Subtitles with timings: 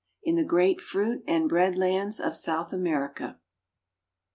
[0.23, 3.37] IN THE GREAT FRUIT A'^D BREAD LANDS OF SOUTH AMERICA.